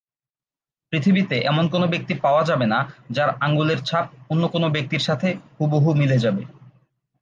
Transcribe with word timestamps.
পৃথিবীতে 0.93 1.37
এমন 1.41 1.65
কোনো 1.69 1.85
ব্যক্তি 1.87 2.13
পাওয়া 2.21 2.43
যাবে 2.43 2.65
না 2.65 2.79
যার 3.09 3.29
আঙ্গুলে 3.39 3.75
ছাপ 3.85 4.05
অন্য 4.29 4.43
কোনো 4.47 4.67
ব্যক্তির 4.69 5.03
সাথে 5.03 5.27
হুবহু 5.57 5.89
মিলে 5.93 6.17
যাবে। 6.19 6.43